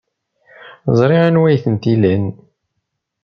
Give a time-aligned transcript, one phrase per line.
[0.97, 2.25] Ẓriɣ anwa ay tent-ilan.